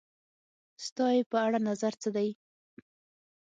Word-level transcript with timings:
ستا 0.85 1.05
یی 1.15 1.21
په 1.31 1.37
اړه 1.45 1.59
نظر 1.69 1.93
څه 2.01 2.09
دی؟ 2.15 2.29